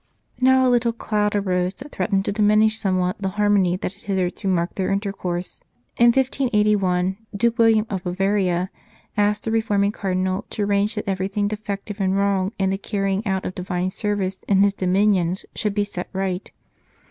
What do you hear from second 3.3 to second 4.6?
harmony that had hitherto